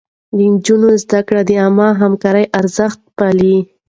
[0.35, 3.57] د نجونو زده کړه د عامه همکارۍ ارزښت پالي.